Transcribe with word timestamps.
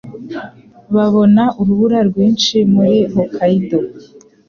Babona 0.95 1.43
urubura 1.59 1.99
rwinshi 2.09 2.57
muri 2.73 2.97
Hokkaido. 3.13 3.79